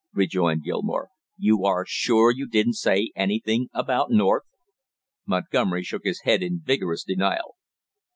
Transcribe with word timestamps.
rejoined 0.15 0.63
Gilmore. 0.63 1.09
"You 1.37 1.63
are 1.65 1.85
sure 1.87 2.31
you 2.31 2.47
didn't 2.47 2.73
say 2.73 3.11
anything 3.15 3.67
about 3.71 4.09
North?" 4.09 4.45
Montgomery 5.27 5.83
shook 5.83 6.05
his 6.05 6.21
head 6.21 6.41
in 6.41 6.59
vigorous 6.65 7.03
denial. 7.03 7.55